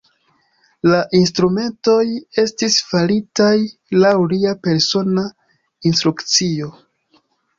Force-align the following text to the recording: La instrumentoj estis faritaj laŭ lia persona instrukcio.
La 0.91 0.99
instrumentoj 1.17 2.05
estis 2.43 2.77
faritaj 2.93 3.51
laŭ 4.05 4.15
lia 4.33 4.55
persona 4.69 5.27
instrukcio. 5.91 6.73